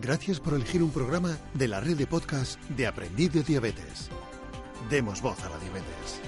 Gracias 0.00 0.40
por 0.40 0.54
elegir 0.54 0.82
un 0.82 0.90
programa 0.90 1.38
de 1.54 1.68
la 1.68 1.80
red 1.80 1.96
de 1.96 2.06
podcast 2.06 2.60
de 2.68 2.86
Aprendiz 2.86 3.32
de 3.32 3.42
Diabetes. 3.42 4.10
Demos 4.90 5.22
voz 5.22 5.42
a 5.42 5.48
la 5.48 5.58
diabetes. 5.58 6.20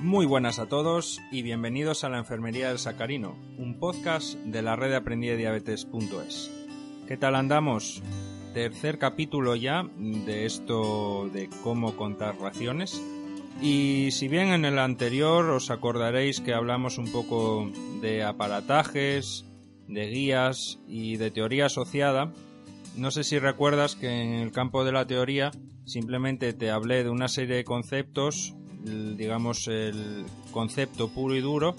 Muy 0.00 0.26
buenas 0.26 0.58
a 0.58 0.66
todos 0.66 1.20
y 1.30 1.42
bienvenidos 1.42 2.04
a 2.04 2.08
la 2.08 2.18
Enfermería 2.18 2.68
del 2.68 2.78
Sacarino, 2.78 3.36
un 3.58 3.78
podcast 3.78 4.34
de 4.38 4.62
la 4.62 4.76
red 4.76 4.90
de 4.90 4.96
aprendidediabetes.es. 4.96 6.50
¿Qué 7.06 7.16
tal 7.18 7.34
andamos? 7.34 8.02
Tercer 8.54 8.98
capítulo 8.98 9.56
ya 9.56 9.84
de 9.98 10.46
esto 10.46 11.28
de 11.32 11.50
cómo 11.62 11.96
contar 11.96 12.38
raciones. 12.38 13.02
Y 13.60 14.08
si 14.12 14.28
bien 14.28 14.48
en 14.48 14.64
el 14.64 14.78
anterior 14.78 15.50
os 15.50 15.70
acordaréis 15.70 16.40
que 16.40 16.54
hablamos 16.54 16.96
un 16.96 17.10
poco 17.10 17.70
de 18.00 18.22
aparatajes, 18.22 19.44
de 19.88 20.06
guías 20.06 20.78
y 20.88 21.16
de 21.16 21.30
teoría 21.30 21.66
asociada, 21.66 22.32
no 22.96 23.10
sé 23.10 23.24
si 23.24 23.38
recuerdas 23.38 23.96
que 23.96 24.08
en 24.08 24.34
el 24.34 24.52
campo 24.52 24.84
de 24.84 24.92
la 24.92 25.06
teoría 25.06 25.50
simplemente 25.84 26.52
te 26.52 26.70
hablé 26.70 27.04
de 27.04 27.10
una 27.10 27.28
serie 27.28 27.56
de 27.56 27.64
conceptos 27.64 28.54
digamos, 28.84 29.68
el 29.68 30.24
concepto 30.52 31.08
puro 31.08 31.34
y 31.34 31.40
duro 31.40 31.74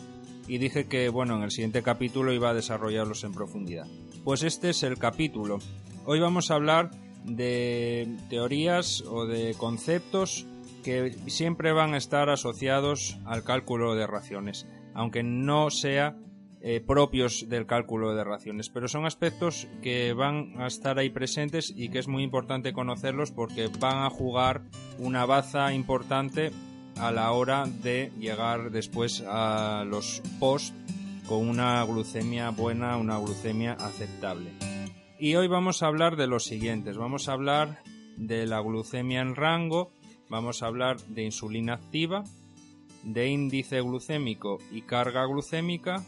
y 0.47 0.57
dije 0.57 0.85
que, 0.85 1.09
bueno, 1.09 1.37
en 1.37 1.43
el 1.43 1.51
siguiente 1.51 1.81
capítulo 1.81 2.33
iba 2.33 2.49
a 2.49 2.53
desarrollarlos 2.53 3.23
en 3.23 3.33
profundidad. 3.33 3.87
Pues 4.23 4.43
este 4.43 4.71
es 4.71 4.83
el 4.83 4.97
capítulo. 4.97 5.59
Hoy 6.07 6.19
vamos 6.19 6.51
a 6.51 6.55
hablar 6.55 6.91
de 7.23 8.07
teorías 8.29 9.01
o 9.01 9.25
de 9.25 9.55
conceptos 9.57 10.45
que 10.83 11.15
siempre 11.25 11.71
van 11.71 11.95
a 11.95 11.97
estar 11.97 12.29
asociados 12.29 13.17
al 13.25 13.43
cálculo 13.43 13.95
de 13.95 14.05
raciones, 14.05 14.67
aunque 14.93 15.23
no 15.23 15.71
sea 15.71 16.15
eh, 16.61 16.79
propios 16.79 17.49
del 17.49 17.65
cálculo 17.65 18.13
de 18.13 18.23
raciones, 18.23 18.69
pero 18.69 18.87
son 18.87 19.07
aspectos 19.07 19.67
que 19.81 20.13
van 20.13 20.53
a 20.61 20.67
estar 20.67 20.99
ahí 20.99 21.09
presentes 21.09 21.73
y 21.75 21.89
que 21.89 21.97
es 21.97 22.07
muy 22.07 22.21
importante 22.21 22.71
conocerlos 22.71 23.31
porque 23.31 23.67
van 23.79 24.03
a 24.03 24.11
jugar 24.11 24.61
una 24.99 25.25
baza 25.25 25.73
importante 25.73 26.51
a 26.97 27.11
la 27.11 27.31
hora 27.31 27.65
de 27.65 28.11
llegar 28.19 28.69
después 28.69 29.23
a 29.27 29.83
los 29.87 30.21
post 30.39 30.75
con 31.27 31.49
una 31.49 31.83
glucemia 31.83 32.51
buena, 32.51 32.95
una 32.97 33.17
glucemia 33.17 33.73
aceptable. 33.73 34.74
Y 35.17 35.35
hoy 35.35 35.47
vamos 35.47 35.81
a 35.81 35.87
hablar 35.87 36.17
de 36.17 36.27
los 36.27 36.43
siguientes. 36.43 36.97
Vamos 36.97 37.29
a 37.29 37.33
hablar 37.33 37.81
de 38.17 38.45
la 38.45 38.59
glucemia 38.59 39.21
en 39.21 39.35
rango, 39.35 39.93
vamos 40.27 40.61
a 40.61 40.67
hablar 40.67 40.99
de 41.07 41.23
insulina 41.23 41.75
activa, 41.75 42.25
de 43.03 43.29
índice 43.29 43.79
glucémico 43.79 44.57
y 44.71 44.81
carga 44.81 45.25
glucémica 45.25 46.03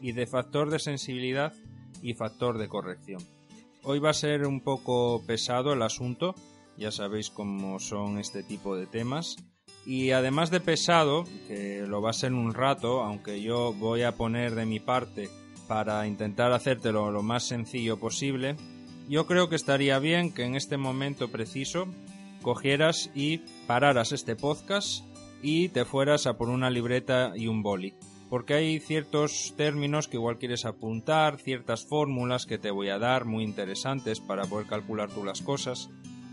y 0.00 0.12
de 0.12 0.26
factor 0.26 0.68
de 0.68 0.78
sensibilidad 0.78 1.54
y 2.02 2.12
factor 2.12 2.58
de 2.58 2.68
corrección. 2.68 3.22
Hoy 3.82 3.98
va 3.98 4.10
a 4.10 4.14
ser 4.14 4.46
un 4.46 4.60
poco 4.60 5.22
pesado 5.26 5.72
el 5.72 5.80
asunto, 5.80 6.34
ya 6.76 6.90
sabéis 6.90 7.30
cómo 7.30 7.78
son 7.78 8.18
este 8.18 8.42
tipo 8.42 8.76
de 8.76 8.86
temas, 8.86 9.36
y 9.86 10.10
además 10.10 10.50
de 10.50 10.60
pesado, 10.60 11.24
que 11.48 11.86
lo 11.86 12.02
va 12.02 12.10
a 12.10 12.14
ser 12.14 12.34
un 12.34 12.52
rato, 12.52 13.00
aunque 13.02 13.40
yo 13.40 13.72
voy 13.72 14.02
a 14.02 14.16
poner 14.16 14.54
de 14.54 14.66
mi 14.66 14.80
parte 14.80 15.30
para 15.70 16.04
intentar 16.08 16.50
hacértelo 16.52 17.12
lo 17.12 17.22
más 17.22 17.44
sencillo 17.44 17.96
posible, 17.96 18.56
yo 19.08 19.28
creo 19.28 19.48
que 19.48 19.54
estaría 19.54 20.00
bien 20.00 20.32
que 20.32 20.42
en 20.42 20.56
este 20.56 20.76
momento 20.76 21.30
preciso 21.30 21.86
cogieras 22.42 23.12
y 23.14 23.38
pararas 23.68 24.10
este 24.10 24.34
podcast 24.34 25.04
y 25.44 25.68
te 25.68 25.84
fueras 25.84 26.26
a 26.26 26.36
por 26.36 26.48
una 26.48 26.70
libreta 26.70 27.34
y 27.36 27.46
un 27.46 27.62
boli. 27.62 27.94
Porque 28.28 28.54
hay 28.54 28.80
ciertos 28.80 29.54
términos 29.56 30.08
que 30.08 30.16
igual 30.16 30.38
quieres 30.38 30.64
apuntar, 30.64 31.38
ciertas 31.38 31.86
fórmulas 31.86 32.46
que 32.46 32.58
te 32.58 32.72
voy 32.72 32.88
a 32.88 32.98
dar 32.98 33.24
muy 33.24 33.44
interesantes 33.44 34.18
para 34.18 34.46
poder 34.46 34.66
calcular 34.66 35.08
tú 35.08 35.24
las 35.24 35.40
cosas 35.40 35.88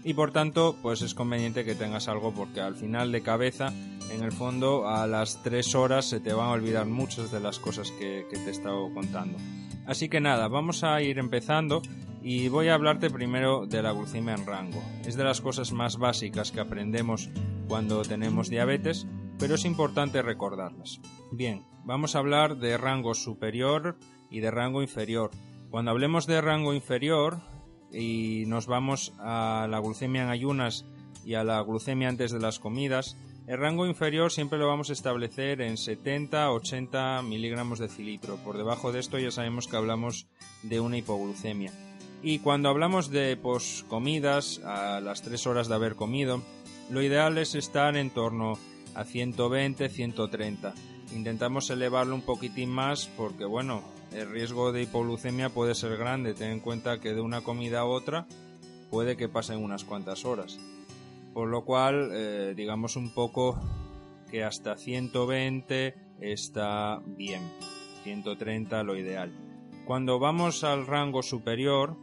y 0.07 0.13
por 0.13 0.31
tanto 0.31 0.77
pues 0.81 1.01
es 1.01 1.13
conveniente 1.13 1.65
que 1.65 1.75
tengas 1.75 2.07
algo 2.07 2.33
porque 2.33 2.61
al 2.61 2.75
final 2.75 3.11
de 3.11 3.21
cabeza 3.21 3.73
en 4.09 4.23
el 4.23 4.31
fondo 4.31 4.87
a 4.87 5.05
las 5.05 5.43
3 5.43 5.75
horas 5.75 6.05
se 6.05 6.21
te 6.21 6.31
van 6.31 6.47
a 6.47 6.51
olvidar 6.51 6.85
muchas 6.85 7.29
de 7.29 7.41
las 7.41 7.59
cosas 7.59 7.91
que, 7.91 8.25
te 8.31 8.37
he 8.37 8.49
estado 8.49 8.89
contando. 8.93 9.37
Así 9.85 10.07
que 10.07 10.21
nada, 10.21 10.47
vamos 10.47 10.85
a 10.85 11.01
ir 11.01 11.19
empezando 11.19 11.81
y 12.23 12.47
voy 12.47 12.69
a 12.69 12.75
hablarte 12.75 13.09
primero 13.09 13.65
de 13.67 13.83
la 13.83 13.91
glucemia 13.91 14.35
en 14.35 14.45
rango. 14.45 14.81
Es 15.05 15.17
de 15.17 15.25
las 15.25 15.41
cosas 15.41 15.73
más 15.73 15.97
básicas 15.97 16.53
que 16.53 16.61
aprendemos 16.61 17.29
cuando 17.67 18.01
tenemos 18.03 18.47
diabetes, 18.47 19.05
pero 19.37 19.55
es 19.55 19.65
importante 19.65 20.21
recordarlas. 20.21 21.01
Bien, 21.33 21.65
vamos 21.83 22.15
a 22.15 22.19
hablar 22.19 22.55
de 22.55 22.77
rango 22.77 23.13
superior 23.13 23.97
y 24.29 24.39
de 24.39 24.51
rango 24.51 24.81
inferior. 24.81 25.31
Cuando 25.69 25.91
hablemos 25.91 26.27
de 26.27 26.39
rango 26.39 26.73
inferior, 26.73 27.41
y 27.91 28.43
nos 28.47 28.67
vamos 28.67 29.13
a 29.19 29.67
la 29.69 29.79
glucemia 29.79 30.23
en 30.23 30.29
ayunas 30.29 30.85
y 31.25 31.35
a 31.35 31.43
la 31.43 31.61
glucemia 31.61 32.09
antes 32.09 32.31
de 32.31 32.39
las 32.39 32.59
comidas, 32.59 33.17
el 33.47 33.57
rango 33.57 33.85
inferior 33.85 34.31
siempre 34.31 34.59
lo 34.59 34.67
vamos 34.67 34.89
a 34.89 34.93
establecer 34.93 35.61
en 35.61 35.75
70-80 35.75 37.23
miligramos 37.23 37.79
de 37.79 37.87
cilitro. 37.87 38.35
Por 38.43 38.57
debajo 38.57 38.91
de 38.91 38.99
esto 38.99 39.17
ya 39.17 39.31
sabemos 39.31 39.67
que 39.67 39.77
hablamos 39.77 40.27
de 40.63 40.81
una 40.81 40.97
hipoglucemia. 40.97 41.71
Y 42.21 42.39
cuando 42.39 42.67
hablamos 42.67 43.09
de 43.09 43.37
poscomidas, 43.37 44.59
a 44.65 44.99
las 44.99 45.21
3 45.21 45.47
horas 45.47 45.67
de 45.69 45.75
haber 45.75 45.95
comido, 45.95 46.41
lo 46.89 47.01
ideal 47.01 47.37
es 47.37 47.55
estar 47.55 47.95
en 47.95 48.09
torno 48.09 48.57
a 48.95 49.05
120-130. 49.05 50.73
Intentamos 51.15 51.69
elevarlo 51.69 52.15
un 52.15 52.23
poquitín 52.23 52.69
más 52.69 53.07
porque, 53.15 53.45
bueno, 53.45 53.81
el 54.13 54.29
riesgo 54.29 54.71
de 54.71 54.83
hipoglucemia 54.83 55.49
puede 55.49 55.75
ser 55.75 55.97
grande. 55.97 56.33
Ten 56.33 56.51
en 56.51 56.59
cuenta 56.59 56.99
que 56.99 57.13
de 57.13 57.21
una 57.21 57.41
comida 57.41 57.81
a 57.81 57.85
otra 57.85 58.27
puede 58.89 59.17
que 59.17 59.29
pasen 59.29 59.63
unas 59.63 59.83
cuantas 59.83 60.25
horas. 60.25 60.59
Por 61.33 61.49
lo 61.49 61.65
cual, 61.65 62.09
eh, 62.13 62.53
digamos 62.55 62.95
un 62.95 63.13
poco 63.13 63.59
que 64.31 64.43
hasta 64.43 64.77
120 64.77 65.95
está 66.19 67.01
bien. 67.05 67.41
130 68.03 68.83
lo 68.83 68.97
ideal. 68.97 69.31
Cuando 69.85 70.19
vamos 70.19 70.63
al 70.63 70.87
rango 70.87 71.21
superior 71.21 71.97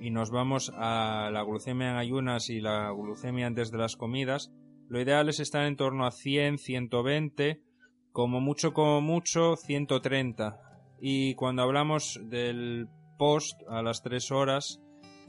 y 0.00 0.10
nos 0.10 0.30
vamos 0.30 0.72
a 0.74 1.30
la 1.32 1.42
glucemia 1.42 1.90
en 1.90 1.96
ayunas 1.96 2.48
y 2.48 2.60
la 2.60 2.90
glucemia 2.90 3.46
antes 3.46 3.70
de 3.70 3.78
las 3.78 3.96
comidas, 3.96 4.50
lo 4.88 5.00
ideal 5.00 5.28
es 5.28 5.40
estar 5.40 5.66
en 5.66 5.76
torno 5.76 6.06
a 6.06 6.10
100, 6.10 6.58
120, 6.58 7.62
como 8.12 8.40
mucho, 8.40 8.72
como 8.72 9.00
mucho, 9.00 9.56
130 9.56 10.69
y 11.00 11.34
cuando 11.34 11.62
hablamos 11.62 12.20
del 12.22 12.88
post 13.18 13.60
a 13.68 13.82
las 13.82 14.02
3 14.02 14.30
horas, 14.30 14.80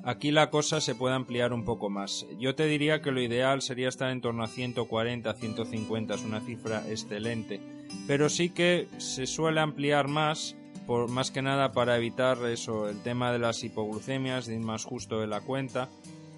aquí 0.03 0.31
la 0.31 0.49
cosa 0.49 0.81
se 0.81 0.95
puede 0.95 1.15
ampliar 1.15 1.53
un 1.53 1.63
poco 1.63 1.89
más. 1.89 2.25
Yo 2.39 2.55
te 2.55 2.65
diría 2.65 3.01
que 3.01 3.11
lo 3.11 3.21
ideal 3.21 3.61
sería 3.61 3.89
estar 3.89 4.09
en 4.11 4.21
torno 4.21 4.43
a 4.43 4.47
140, 4.47 5.33
150, 5.33 6.13
es 6.13 6.23
una 6.23 6.41
cifra 6.41 6.83
excelente. 6.89 7.59
Pero 8.07 8.29
sí 8.29 8.49
que 8.49 8.87
se 8.97 9.25
suele 9.25 9.59
ampliar 9.59 10.07
más, 10.07 10.55
por 10.87 11.09
más 11.09 11.31
que 11.31 11.41
nada 11.41 11.71
para 11.71 11.97
evitar 11.97 12.37
eso, 12.45 12.89
el 12.89 13.01
tema 13.01 13.31
de 13.31 13.39
las 13.39 13.63
hipoglucemias, 13.63 14.47
de 14.47 14.59
más 14.59 14.85
justo 14.85 15.19
de 15.19 15.27
la 15.27 15.41
cuenta. 15.41 15.89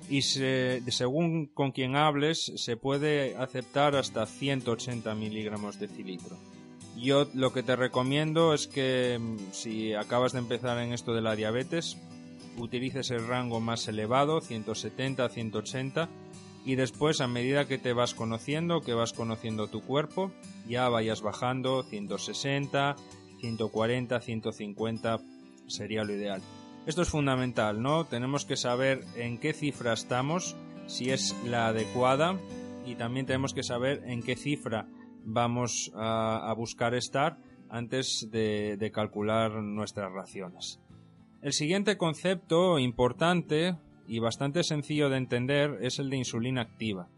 Y 0.09 0.21
según 0.21 1.45
con 1.47 1.71
quien 1.71 1.95
hables, 1.95 2.51
se 2.57 2.75
puede 2.75 3.37
aceptar 3.37 3.95
hasta 3.95 4.25
180 4.25 5.15
miligramos 5.15 5.79
de 5.79 5.87
cilitro. 5.87 6.35
Yo 6.97 7.27
lo 7.33 7.51
que 7.53 7.63
te 7.63 7.75
recomiendo 7.75 8.53
es 8.53 8.67
que 8.67 9.19
mm, 9.19 9.37
si 9.51 9.93
acabas 9.93 10.33
de 10.33 10.39
empezar 10.39 10.77
en 10.79 10.93
esto 10.93 11.13
de 11.13 11.21
la 11.21 11.35
diabetes, 11.35 11.97
utilices 12.57 13.11
el 13.11 13.27
rango 13.27 13.59
más 13.59 13.87
elevado, 13.87 14.41
170, 14.41 15.27
180, 15.27 16.09
y 16.65 16.75
después 16.75 17.19
a 17.19 17.27
medida 17.27 17.67
que 17.67 17.77
te 17.77 17.93
vas 17.93 18.13
conociendo, 18.13 18.81
que 18.81 18.93
vas 18.93 19.13
conociendo 19.13 19.67
tu 19.67 19.81
cuerpo, 19.81 20.31
ya 20.67 20.87
vayas 20.87 21.21
bajando 21.21 21.83
160, 21.83 22.95
140, 23.39 24.19
150 24.19 25.19
sería 25.67 26.03
lo 26.03 26.13
ideal. 26.13 26.41
Esto 26.85 27.01
es 27.01 27.09
fundamental, 27.09 27.81
¿no? 27.81 28.05
Tenemos 28.05 28.45
que 28.45 28.55
saber 28.55 29.03
en 29.15 29.39
qué 29.39 29.53
cifra 29.53 29.93
estamos, 29.93 30.55
si 30.87 31.11
es 31.11 31.35
la 31.45 31.67
adecuada 31.67 32.37
y 32.85 32.95
también 32.95 33.25
tenemos 33.25 33.53
que 33.53 33.63
saber 33.63 34.03
en 34.05 34.21
qué 34.21 34.35
cifra 34.35 34.87
vamos 35.23 35.91
a, 35.95 36.53
buscar 36.57 36.93
estar 36.93 37.37
antes 37.69 38.27
de 38.31 38.91
calcular 38.93 39.51
nuestras 39.63 40.11
raciones. 40.11 40.79
El 41.41 41.51
siguiente 41.51 41.97
concepto 41.97 42.79
importante 42.79 43.75
y 44.07 44.19
bastante 44.19 44.63
sencillo 44.63 45.09
de 45.09 45.17
entender 45.17 45.77
es 45.81 45.99
el 45.99 46.09
de 46.09 46.17
insulina 46.17 46.61
activa. 46.61 47.09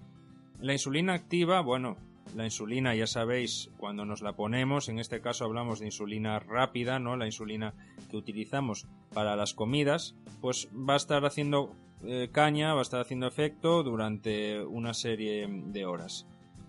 La 0.59 0.73
insulina 0.73 1.13
activa, 1.13 1.61
bueno, 1.61 1.97
la 2.35 2.45
insulina 2.45 2.95
ya 2.95 3.05
sabéis 3.05 3.69
cuando 3.77 4.03
nos 4.03 4.21
la 4.21 4.33
ponemos, 4.33 4.89
en 4.89 4.97
este 4.97 5.21
caso 5.21 5.45
hablamos 5.45 5.79
de 5.79 5.85
insulina 5.85 6.39
rápida, 6.39 6.97
¿no? 6.97 7.15
La 7.17 7.27
insulina 7.27 7.73
que 8.09 8.17
utilizamos 8.17 8.87
para 9.13 9.35
las 9.35 9.53
comidas, 9.53 10.15
pues 10.41 10.69
va 10.73 10.93
a 10.93 10.97
estar 10.97 11.23
haciendo 11.25 11.75
eh, 12.03 12.29
caña, 12.31 12.73
va 12.73 12.79
a 12.79 12.81
estar 12.81 13.01
haciendo 13.01 13.27
efecto 13.27 13.83
durante 13.83 14.63
una 14.63 14.93
serie 14.93 15.47
de 15.47 15.85
horas. 15.85 16.25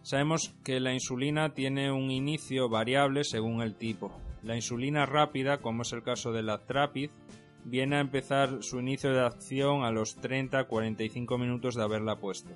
Sabemos 0.06 0.54
que 0.62 0.78
la 0.78 0.92
insulina 0.92 1.52
tiene 1.52 1.90
un 1.90 2.12
inicio 2.12 2.68
variable 2.68 3.24
según 3.24 3.60
el 3.60 3.74
tipo. 3.74 4.12
La 4.44 4.54
insulina 4.54 5.04
rápida, 5.04 5.58
como 5.58 5.82
es 5.82 5.92
el 5.92 6.04
caso 6.04 6.30
de 6.30 6.44
la 6.44 6.64
Trapid, 6.64 7.10
viene 7.64 7.96
a 7.96 8.02
empezar 8.02 8.62
su 8.62 8.78
inicio 8.78 9.12
de 9.12 9.26
acción 9.26 9.82
a 9.82 9.90
los 9.90 10.16
30-45 10.22 11.40
minutos 11.40 11.74
de 11.74 11.82
haberla 11.82 12.20
puesto. 12.20 12.50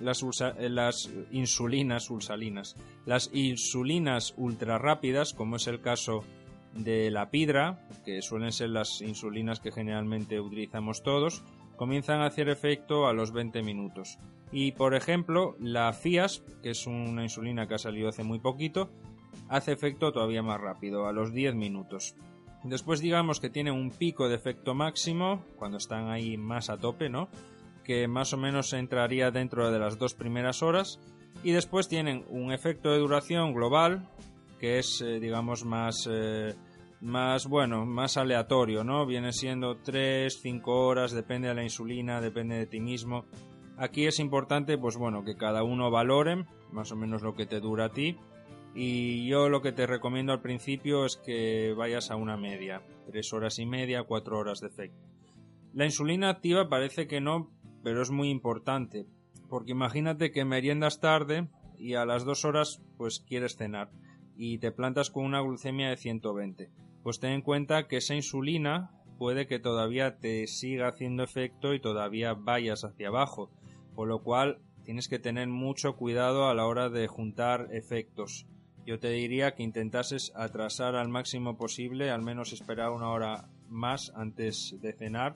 Las, 0.00 0.22
eh, 0.22 0.70
las, 0.70 1.10
insulinas 1.32 2.08
ulsalinas. 2.08 2.76
Las 3.04 3.28
insulinas 3.34 4.32
ultra 4.38 4.78
rápidas, 4.78 5.34
como 5.34 5.56
es 5.56 5.66
el 5.66 5.82
caso 5.82 6.24
de 6.72 7.10
la 7.10 7.28
pidra, 7.28 7.86
que 8.06 8.22
suelen 8.22 8.52
ser 8.52 8.70
las 8.70 9.02
insulinas 9.02 9.60
que 9.60 9.70
generalmente 9.70 10.40
utilizamos 10.40 11.02
todos, 11.02 11.44
comienzan 11.76 12.20
a 12.20 12.26
hacer 12.26 12.48
efecto 12.48 13.06
a 13.06 13.12
los 13.12 13.32
20 13.32 13.62
minutos. 13.62 14.18
Y 14.52 14.72
por 14.72 14.94
ejemplo, 14.94 15.56
la 15.60 15.92
FIASP, 15.92 16.62
que 16.62 16.70
es 16.70 16.86
una 16.86 17.22
insulina 17.22 17.66
que 17.66 17.74
ha 17.74 17.78
salido 17.78 18.08
hace 18.08 18.22
muy 18.22 18.38
poquito, 18.38 18.90
hace 19.48 19.72
efecto 19.72 20.12
todavía 20.12 20.42
más 20.42 20.60
rápido, 20.60 21.06
a 21.06 21.12
los 21.12 21.32
10 21.32 21.54
minutos. 21.54 22.14
Después 22.64 23.00
digamos 23.00 23.38
que 23.40 23.50
tiene 23.50 23.70
un 23.70 23.90
pico 23.90 24.28
de 24.28 24.34
efecto 24.34 24.74
máximo 24.74 25.44
cuando 25.56 25.78
están 25.78 26.08
ahí 26.08 26.36
más 26.36 26.70
a 26.70 26.78
tope, 26.78 27.08
¿no? 27.08 27.28
Que 27.84 28.08
más 28.08 28.32
o 28.32 28.36
menos 28.36 28.72
entraría 28.72 29.30
dentro 29.30 29.70
de 29.70 29.78
las 29.78 29.98
dos 29.98 30.14
primeras 30.14 30.62
horas. 30.62 30.98
Y 31.44 31.52
después 31.52 31.88
tienen 31.88 32.24
un 32.28 32.52
efecto 32.52 32.90
de 32.90 32.98
duración 32.98 33.52
global 33.52 34.08
que 34.58 34.78
es, 34.78 35.00
eh, 35.00 35.20
digamos, 35.20 35.64
más, 35.64 36.08
eh, 36.10 36.54
más, 37.00 37.46
bueno, 37.46 37.86
más 37.86 38.16
aleatorio, 38.16 38.84
¿no? 38.84 39.06
Viene 39.06 39.32
siendo 39.32 39.78
3, 39.78 40.40
5 40.40 40.86
horas, 40.86 41.12
depende 41.12 41.48
de 41.48 41.54
la 41.54 41.62
insulina, 41.62 42.20
depende 42.20 42.56
de 42.56 42.66
ti 42.66 42.80
mismo. 42.80 43.24
Aquí 43.76 44.06
es 44.06 44.18
importante, 44.18 44.78
pues 44.78 44.96
bueno, 44.96 45.24
que 45.24 45.36
cada 45.36 45.62
uno 45.62 45.90
valore 45.90 46.46
más 46.72 46.92
o 46.92 46.96
menos 46.96 47.22
lo 47.22 47.34
que 47.34 47.46
te 47.46 47.60
dura 47.60 47.86
a 47.86 47.92
ti 47.92 48.16
y 48.74 49.26
yo 49.26 49.48
lo 49.48 49.62
que 49.62 49.72
te 49.72 49.86
recomiendo 49.86 50.32
al 50.32 50.42
principio 50.42 51.06
es 51.06 51.16
que 51.16 51.72
vayas 51.72 52.10
a 52.10 52.16
una 52.16 52.36
media, 52.36 52.82
tres 53.06 53.32
horas 53.32 53.58
y 53.58 53.64
media, 53.64 54.02
cuatro 54.02 54.38
horas 54.38 54.60
de 54.60 54.66
efecto. 54.68 55.08
La 55.72 55.86
insulina 55.86 56.28
activa 56.28 56.68
parece 56.68 57.06
que 57.06 57.22
no, 57.22 57.50
pero 57.82 58.02
es 58.02 58.10
muy 58.10 58.28
importante, 58.28 59.06
porque 59.48 59.72
imagínate 59.72 60.30
que 60.30 60.44
meriendas 60.44 61.00
tarde 61.00 61.48
y 61.78 61.94
a 61.94 62.04
las 62.04 62.26
dos 62.26 62.44
horas 62.44 62.82
pues 62.98 63.20
quieres 63.20 63.56
cenar 63.56 63.90
y 64.36 64.58
te 64.58 64.72
plantas 64.72 65.10
con 65.10 65.24
una 65.24 65.40
glucemia 65.40 65.88
de 65.88 65.96
120. 65.96 66.70
Pues 67.06 67.20
ten 67.20 67.30
en 67.30 67.42
cuenta 67.42 67.86
que 67.86 67.98
esa 67.98 68.16
insulina 68.16 68.90
puede 69.16 69.46
que 69.46 69.60
todavía 69.60 70.18
te 70.18 70.48
siga 70.48 70.88
haciendo 70.88 71.22
efecto 71.22 71.72
y 71.72 71.78
todavía 71.78 72.34
vayas 72.34 72.82
hacia 72.82 73.06
abajo, 73.06 73.48
por 73.94 74.08
lo 74.08 74.24
cual 74.24 74.58
tienes 74.82 75.06
que 75.06 75.20
tener 75.20 75.46
mucho 75.46 75.94
cuidado 75.94 76.48
a 76.48 76.54
la 76.56 76.66
hora 76.66 76.90
de 76.90 77.06
juntar 77.06 77.68
efectos 77.70 78.48
yo 78.86 79.00
te 79.00 79.10
diría 79.10 79.56
que 79.56 79.64
intentases 79.64 80.32
atrasar 80.36 80.94
al 80.94 81.08
máximo 81.08 81.56
posible, 81.56 82.10
al 82.10 82.22
menos 82.22 82.52
esperar 82.52 82.90
una 82.90 83.10
hora 83.10 83.48
más 83.68 84.12
antes 84.14 84.76
de 84.80 84.92
cenar 84.92 85.34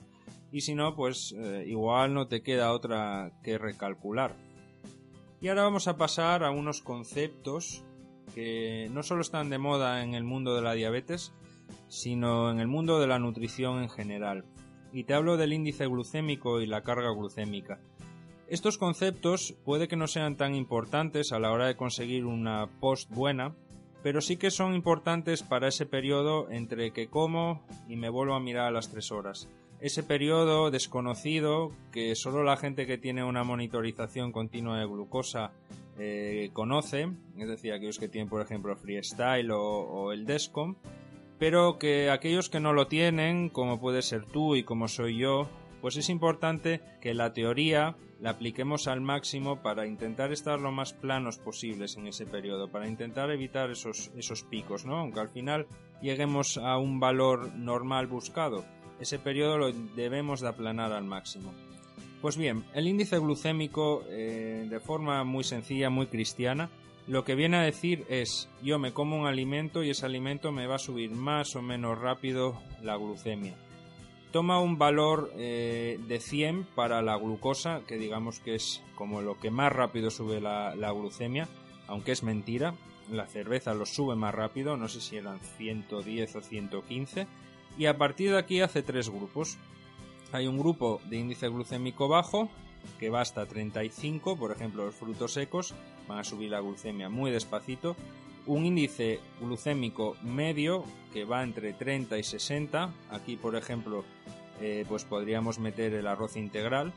y 0.53 0.61
si 0.61 0.73
no, 0.73 0.95
pues 0.95 1.33
eh, 1.37 1.65
igual 1.67 2.13
no 2.13 2.27
te 2.27 2.43
queda 2.43 2.71
otra 2.71 3.33
que 3.43 3.57
recalcular. 3.57 4.37
Y 5.41 5.49
ahora 5.49 5.63
vamos 5.63 5.89
a 5.89 5.97
pasar 5.97 6.45
a 6.45 6.51
unos 6.51 6.81
conceptos 6.81 7.83
que 8.33 8.87
no 8.91 9.03
solo 9.03 9.21
están 9.21 9.49
de 9.49 9.57
moda 9.57 10.01
en 10.03 10.13
el 10.13 10.23
mundo 10.23 10.55
de 10.55 10.61
la 10.61 10.73
diabetes, 10.73 11.33
sino 11.87 12.51
en 12.51 12.59
el 12.59 12.67
mundo 12.67 12.99
de 12.99 13.07
la 13.07 13.19
nutrición 13.19 13.81
en 13.81 13.89
general. 13.89 14.45
Y 14.93 15.03
te 15.05 15.13
hablo 15.13 15.37
del 15.37 15.53
índice 15.53 15.87
glucémico 15.87 16.61
y 16.61 16.67
la 16.67 16.81
carga 16.81 17.11
glucémica. 17.11 17.79
Estos 18.47 18.77
conceptos 18.77 19.55
puede 19.63 19.87
que 19.87 19.95
no 19.95 20.07
sean 20.07 20.35
tan 20.35 20.55
importantes 20.55 21.31
a 21.31 21.39
la 21.39 21.51
hora 21.51 21.67
de 21.67 21.77
conseguir 21.77 22.25
una 22.25 22.67
post 22.81 23.09
buena, 23.09 23.55
pero 24.03 24.19
sí 24.19 24.35
que 24.35 24.51
son 24.51 24.73
importantes 24.73 25.43
para 25.43 25.69
ese 25.69 25.85
periodo 25.85 26.49
entre 26.51 26.91
que 26.91 27.07
como 27.07 27.65
y 27.87 27.95
me 27.95 28.09
vuelvo 28.09 28.33
a 28.33 28.39
mirar 28.39 28.67
a 28.67 28.71
las 28.71 28.89
tres 28.89 29.11
horas. 29.11 29.47
Ese 29.79 30.03
periodo 30.03 30.69
desconocido 30.69 31.71
que 31.91 32.13
solo 32.15 32.43
la 32.43 32.57
gente 32.57 32.85
que 32.85 32.97
tiene 32.97 33.23
una 33.23 33.43
monitorización 33.43 34.31
continua 34.31 34.79
de 34.79 34.85
glucosa 34.85 35.53
eh, 35.97 36.49
conoce, 36.53 37.09
es 37.37 37.47
decir, 37.47 37.73
aquellos 37.73 37.99
que 37.99 38.09
tienen 38.09 38.29
por 38.29 38.41
ejemplo 38.41 38.75
Freestyle 38.75 39.51
o, 39.51 39.61
o 39.61 40.11
el 40.11 40.25
Descom, 40.25 40.75
pero 41.41 41.79
que 41.79 42.11
aquellos 42.11 42.51
que 42.51 42.59
no 42.59 42.71
lo 42.71 42.85
tienen, 42.85 43.49
como 43.49 43.79
puede 43.79 44.03
ser 44.03 44.25
tú 44.27 44.55
y 44.55 44.61
como 44.61 44.87
soy 44.87 45.17
yo, 45.17 45.49
pues 45.81 45.97
es 45.97 46.07
importante 46.09 46.81
que 47.01 47.15
la 47.15 47.33
teoría 47.33 47.95
la 48.19 48.29
apliquemos 48.29 48.87
al 48.87 49.01
máximo 49.01 49.63
para 49.63 49.87
intentar 49.87 50.31
estar 50.31 50.61
lo 50.61 50.71
más 50.71 50.93
planos 50.93 51.39
posibles 51.39 51.97
en 51.97 52.05
ese 52.05 52.27
periodo, 52.27 52.69
para 52.69 52.87
intentar 52.87 53.31
evitar 53.31 53.71
esos, 53.71 54.11
esos 54.15 54.43
picos, 54.43 54.85
¿no? 54.85 54.97
Aunque 54.99 55.19
al 55.19 55.29
final 55.29 55.65
lleguemos 55.99 56.59
a 56.59 56.77
un 56.77 56.99
valor 56.99 57.51
normal 57.55 58.05
buscado, 58.05 58.63
ese 58.99 59.17
periodo 59.17 59.57
lo 59.57 59.71
debemos 59.71 60.41
de 60.41 60.49
aplanar 60.49 60.91
al 60.91 61.05
máximo. 61.05 61.55
Pues 62.21 62.37
bien, 62.37 62.65
el 62.75 62.87
índice 62.87 63.17
glucémico, 63.17 64.03
eh, 64.09 64.67
de 64.69 64.79
forma 64.79 65.23
muy 65.23 65.43
sencilla, 65.43 65.89
muy 65.89 66.05
cristiana, 66.05 66.69
lo 67.07 67.23
que 67.23 67.35
viene 67.35 67.57
a 67.57 67.61
decir 67.61 68.05
es 68.09 68.49
yo 68.61 68.79
me 68.79 68.93
como 68.93 69.17
un 69.17 69.27
alimento 69.27 69.83
y 69.83 69.89
ese 69.89 70.05
alimento 70.05 70.51
me 70.51 70.67
va 70.67 70.75
a 70.75 70.79
subir 70.79 71.11
más 71.11 71.55
o 71.55 71.61
menos 71.61 71.99
rápido 71.99 72.61
la 72.81 72.95
glucemia 72.95 73.55
toma 74.31 74.59
un 74.59 74.77
valor 74.77 75.31
eh, 75.35 75.99
de 76.07 76.19
100 76.19 76.63
para 76.75 77.01
la 77.01 77.17
glucosa, 77.17 77.81
que 77.87 77.97
digamos 77.97 78.39
que 78.39 78.55
es 78.55 78.81
como 78.95 79.21
lo 79.21 79.39
que 79.39 79.51
más 79.51 79.71
rápido 79.71 80.09
sube 80.09 80.39
la, 80.39 80.91
glucemia, 80.91 81.47
aunque 81.87 82.13
es 82.13 82.23
mentira, 82.23 82.73
la 83.11 83.27
cerveza 83.27 83.73
lo 83.73 83.85
sube 83.85 84.15
más 84.15 84.33
rápido, 84.33 84.77
no 84.77 84.87
sé 84.87 85.01
si 85.01 85.17
eran 85.17 85.39
110 85.57 86.35
o 86.35 86.41
115, 86.41 87.27
y 87.77 87.85
a 87.85 87.97
partir 87.97 88.31
de 88.31 88.39
aquí 88.39 88.61
hace 88.61 88.81
tres 88.83 89.09
grupos. 89.09 89.57
Hay 90.33 90.47
un 90.47 90.57
grupo 90.57 91.01
de 91.09 91.17
índice 91.17 91.49
glucémico 91.49 92.07
bajo, 92.07 92.49
que 92.99 93.09
va 93.09 93.21
hasta 93.21 93.45
35, 93.45 94.37
por 94.37 94.51
ejemplo 94.51 94.85
los 94.85 94.95
frutos 94.95 95.33
secos 95.33 95.73
van 96.07 96.19
a 96.19 96.23
subir 96.23 96.51
la 96.51 96.59
glucemia 96.59 97.09
muy 97.09 97.31
despacito, 97.31 97.95
un 98.45 98.65
índice 98.65 99.19
glucémico 99.39 100.15
medio 100.23 100.83
que 101.13 101.25
va 101.25 101.43
entre 101.43 101.73
30 101.73 102.17
y 102.17 102.23
60. 102.23 102.93
Aquí, 103.11 103.37
por 103.37 103.55
ejemplo, 103.55 104.03
eh, 104.59 104.85
pues 104.87 105.03
podríamos 105.03 105.59
meter 105.59 105.93
el 105.93 106.07
arroz 106.07 106.37
integral. 106.37 106.93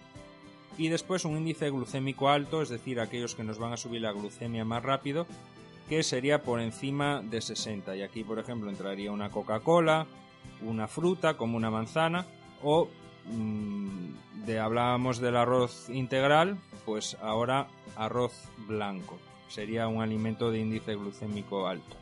Y 0.77 0.89
después 0.89 1.25
un 1.25 1.37
índice 1.37 1.71
glucémico 1.71 2.29
alto, 2.29 2.63
es 2.63 2.69
decir, 2.69 2.99
aquellos 2.99 3.35
que 3.35 3.45
nos 3.45 3.59
van 3.59 3.73
a 3.73 3.77
subir 3.77 4.01
la 4.01 4.13
glucemia 4.13 4.65
más 4.65 4.83
rápido, 4.83 5.27
que 5.89 6.03
sería 6.03 6.43
por 6.43 6.61
encima 6.61 7.23
de 7.23 7.41
60. 7.41 7.97
Y 7.97 8.03
aquí, 8.03 8.25
por 8.25 8.39
ejemplo, 8.39 8.71
entraría 8.71 9.13
una 9.13 9.31
Coca-Cola, 9.31 10.07
una 10.63 10.89
fruta 10.89 11.37
como 11.37 11.57
una 11.57 11.71
manzana 11.71 12.27
o 12.63 12.89
de 13.27 14.59
hablábamos 14.59 15.21
del 15.21 15.37
arroz 15.37 15.89
integral, 15.91 16.59
pues 16.85 17.17
ahora 17.23 17.69
arroz 17.97 18.49
blanco 18.69 19.19
sería 19.55 19.87
un 19.87 20.03
alimento 20.03 20.51
de 20.51 20.59
índice 20.59 20.95
glucémico 20.97 21.67
alto. 21.67 21.97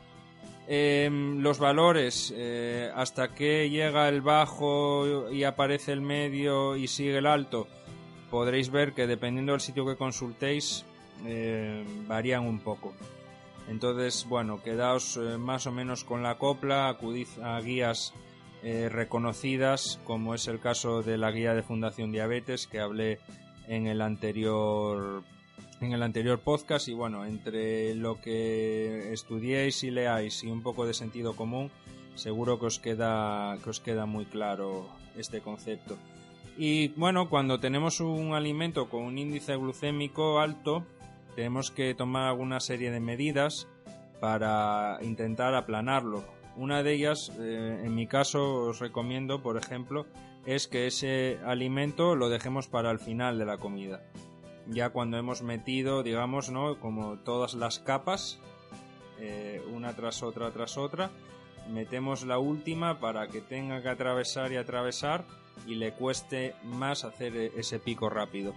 Em, 0.67 1.41
los 1.41 1.59
valores, 1.59 2.33
eh, 2.35 2.89
hasta 2.95 3.35
que 3.35 3.69
llega 3.69 4.07
el 4.09 4.21
bajo 4.21 5.29
y 5.29 5.43
aparece 5.43 5.91
el 5.91 6.01
medio 6.01 6.75
y 6.75 6.87
sigue 6.87 7.17
el 7.17 7.27
alto, 7.27 7.67
podréis 8.31 8.71
ver 8.71 8.93
que 8.93 9.05
dependiendo 9.05 9.51
del 9.51 9.61
sitio 9.61 9.85
que 9.85 9.97
consultéis, 9.97 10.85
em, 11.25 12.07
varían 12.07 12.47
un 12.47 12.59
poco. 12.59 12.93
Entonces, 13.69 14.25
bueno, 14.27 14.61
quedaos 14.63 15.17
eh, 15.17 15.37
más 15.37 15.67
o 15.67 15.71
menos 15.71 16.03
con 16.03 16.23
la 16.23 16.35
copla, 16.35 16.89
acudid 16.89 17.27
a 17.41 17.59
guías 17.59 18.13
eh, 18.63 18.89
reconocidas, 18.89 19.99
como 20.05 20.33
es 20.33 20.47
el 20.47 20.59
caso 20.59 21.01
de 21.01 21.17
la 21.17 21.31
guía 21.31 21.53
de 21.53 21.63
Fundación 21.63 22.11
Diabetes 22.11 22.67
que 22.67 22.79
hablé 22.79 23.19
en 23.67 23.87
el 23.87 24.01
anterior 24.01 25.23
en 25.81 25.91
el 25.91 26.01
anterior 26.01 26.39
podcast 26.39 26.87
y 26.87 26.93
bueno, 26.93 27.25
entre 27.25 27.93
lo 27.95 28.21
que 28.21 29.11
estudiéis 29.11 29.83
y 29.83 29.91
leáis 29.91 30.43
y 30.43 30.47
un 30.49 30.63
poco 30.63 30.85
de 30.85 30.93
sentido 30.93 31.35
común, 31.35 31.71
seguro 32.15 32.59
que 32.59 32.67
os 32.67 32.79
queda, 32.79 33.57
que 33.63 33.69
os 33.69 33.79
queda 33.81 34.05
muy 34.05 34.25
claro 34.25 34.87
este 35.17 35.41
concepto. 35.41 35.97
Y 36.57 36.89
bueno, 36.89 37.29
cuando 37.29 37.59
tenemos 37.59 37.99
un 37.99 38.33
alimento 38.33 38.89
con 38.89 39.03
un 39.03 39.17
índice 39.17 39.55
glucémico 39.55 40.39
alto, 40.39 40.85
tenemos 41.35 41.71
que 41.71 41.95
tomar 41.95 42.29
alguna 42.29 42.59
serie 42.59 42.91
de 42.91 42.99
medidas 42.99 43.67
para 44.21 44.99
intentar 45.01 45.55
aplanarlo. 45.55 46.23
Una 46.55 46.83
de 46.83 46.93
ellas, 46.93 47.31
eh, 47.39 47.81
en 47.83 47.95
mi 47.95 48.07
caso, 48.07 48.67
os 48.67 48.79
recomiendo, 48.79 49.41
por 49.41 49.57
ejemplo, 49.57 50.05
es 50.45 50.67
que 50.67 50.87
ese 50.87 51.39
alimento 51.45 52.15
lo 52.15 52.29
dejemos 52.29 52.67
para 52.67 52.91
el 52.91 52.99
final 52.99 53.39
de 53.39 53.45
la 53.45 53.57
comida. 53.57 54.03
Ya 54.67 54.91
cuando 54.91 55.17
hemos 55.17 55.41
metido, 55.41 56.03
digamos, 56.03 56.49
¿no? 56.49 56.79
Como 56.79 57.17
todas 57.19 57.53
las 57.53 57.79
capas, 57.79 58.39
eh, 59.19 59.61
una 59.73 59.95
tras 59.95 60.23
otra 60.23 60.51
tras 60.51 60.77
otra, 60.77 61.11
metemos 61.69 62.25
la 62.25 62.39
última 62.39 62.99
para 62.99 63.27
que 63.27 63.41
tenga 63.41 63.81
que 63.81 63.89
atravesar 63.89 64.51
y 64.51 64.57
atravesar 64.57 65.25
y 65.65 65.75
le 65.75 65.93
cueste 65.93 66.55
más 66.63 67.03
hacer 67.03 67.35
e-, 67.35 67.51
ese 67.57 67.79
pico 67.79 68.09
rápido. 68.09 68.53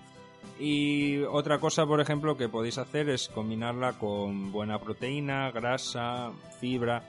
Y 0.59 1.23
otra 1.23 1.59
cosa, 1.59 1.87
por 1.87 2.01
ejemplo, 2.01 2.37
que 2.37 2.49
podéis 2.49 2.79
hacer 2.79 3.09
es 3.09 3.29
combinarla 3.29 3.95
con 3.95 4.53
buena 4.53 4.79
proteína, 4.79 5.51
grasa, 5.51 6.33
fibra. 6.61 7.03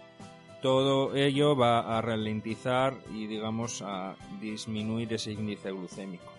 Todo 0.61 1.15
ello 1.15 1.55
va 1.55 1.97
a 1.97 2.01
ralentizar 2.01 2.95
y, 3.13 3.27
digamos, 3.27 3.81
a 3.85 4.15
disminuir 4.41 5.13
ese 5.13 5.31
índice 5.33 5.71
glucémico. 5.71 6.31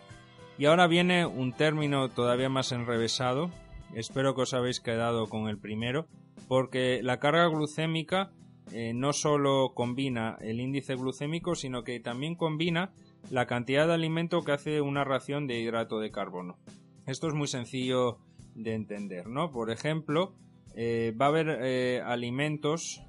Y 0.58 0.66
ahora 0.66 0.88
viene 0.88 1.25
un 1.25 1.52
término 1.52 2.08
todavía 2.08 2.48
más 2.48 2.72
enrevesado. 2.72 3.50
Espero 3.94 4.34
que 4.34 4.42
os 4.42 4.54
habéis 4.54 4.80
quedado 4.80 5.28
con 5.28 5.48
el 5.48 5.58
primero, 5.58 6.06
porque 6.48 7.00
la 7.02 7.20
carga 7.20 7.46
glucémica 7.46 8.32
eh, 8.72 8.92
no 8.92 9.12
solo 9.12 9.72
combina 9.75 10.37
el 10.40 10.60
índice 10.60 10.96
glucémico, 10.96 11.54
sino 11.54 11.84
que 11.84 12.00
también 12.00 12.34
combina 12.34 12.92
la 13.30 13.46
cantidad 13.46 13.87
de 13.87 13.94
alimento 13.94 14.42
que 14.42 14.52
hace 14.52 14.80
una 14.80 15.04
ración 15.04 15.46
de 15.46 15.60
hidrato 15.60 16.00
de 16.00 16.10
carbono. 16.10 16.58
Esto 17.06 17.28
es 17.28 17.34
muy 17.34 17.46
sencillo 17.46 18.18
de 18.54 18.75
entender, 18.75 19.28
¿no? 19.28 19.50
Por 19.50 19.70
ejemplo, 19.70 20.34
eh, 20.75 21.14
va 21.18 21.26
a 21.26 21.28
haber 21.28 21.58
eh, 21.62 22.02
alimentos 22.04 23.02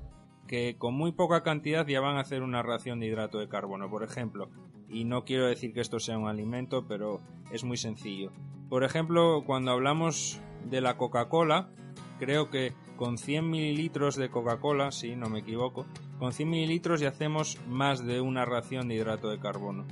que 0.49 0.77
con 0.79 0.95
muy 0.95 1.11
poca 1.11 1.43
cantidad 1.43 1.85
ya 1.85 2.01
van 2.01 2.17
a 2.17 2.21
hacer 2.21 2.41
una 2.41 2.63
ración 2.63 2.99
de 2.99 3.05
hidrato 3.05 3.37
de 3.37 3.47
carbono, 3.47 3.87
por 3.87 4.03
ejemplo. 4.03 4.49
Y 4.89 5.03
no 5.03 5.23
quiero 5.23 5.45
decir 5.45 5.73
que 5.73 5.79
esto 5.79 5.99
sea 5.99 6.17
un 6.17 6.27
alimento, 6.27 6.87
pero 6.87 7.19
es 7.51 7.63
muy 7.63 7.77
sencillo. 7.77 8.31
Por 8.67 8.83
ejemplo, 8.83 9.43
cuando 9.45 9.69
hablamos 9.69 10.41
de 10.67 10.81
la 10.81 10.97
Coca-Cola, 10.97 11.69
creo 12.17 12.49
que 12.49 12.73
con 12.97 13.19
100 13.19 13.47
mililitros 13.47 14.15
de 14.15 14.31
Coca-Cola, 14.31 14.91
si 14.91 15.15
no 15.15 15.29
me 15.29 15.41
equivoco, 15.41 15.85
con 16.17 16.33
100 16.33 16.49
mililitros 16.49 16.99
ya 16.99 17.09
hacemos 17.09 17.59
más 17.67 18.03
de 18.03 18.19
una 18.19 18.43
ración 18.43 18.87
de 18.87 18.95
hidrato 18.95 19.29
de 19.29 19.37
carbono. 19.37 19.85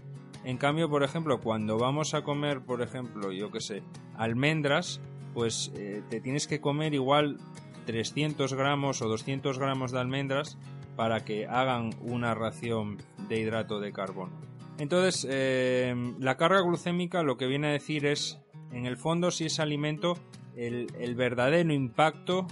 En 0.43 0.57
cambio, 0.57 0.89
por 0.89 1.03
ejemplo, 1.03 1.39
cuando 1.39 1.77
vamos 1.77 2.15
a 2.15 2.23
comer, 2.23 2.61
por 2.61 2.81
ejemplo, 2.81 3.31
yo 3.31 3.51
que 3.51 3.61
sé, 3.61 3.83
almendras, 4.15 5.01
pues 5.35 5.71
eh, 5.75 6.01
te 6.09 6.19
tienes 6.19 6.47
que 6.47 6.59
comer 6.59 6.95
igual 6.95 7.37
300 7.87 8.53
gramos 8.53 9.01
o 9.01 9.07
200 9.07 9.57
gramos 9.57 9.91
de 9.91 9.99
almendras 9.99 10.59
para 10.95 11.25
que 11.25 11.47
hagan 11.47 11.89
una 12.01 12.35
ración 12.35 12.97
de 13.27 13.39
hidrato 13.39 13.79
de 13.79 13.91
carbono. 13.91 14.39
Entonces, 14.77 15.25
eh, 15.27 15.95
la 16.19 16.37
carga 16.37 16.61
glucémica 16.61 17.23
lo 17.23 17.37
que 17.37 17.47
viene 17.47 17.69
a 17.69 17.71
decir 17.71 18.05
es, 18.05 18.39
en 18.71 18.85
el 18.85 18.97
fondo, 18.97 19.31
si 19.31 19.45
es 19.45 19.59
alimento, 19.59 20.19
el, 20.55 20.87
el 20.99 21.15
verdadero 21.15 21.73
impacto 21.73 22.45